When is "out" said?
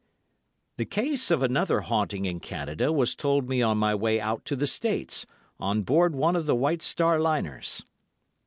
4.19-4.45